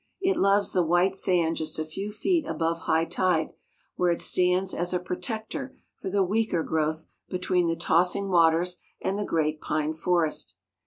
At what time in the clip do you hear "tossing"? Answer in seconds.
7.75-8.29